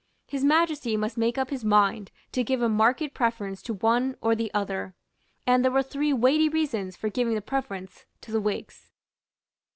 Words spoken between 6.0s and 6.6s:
weighty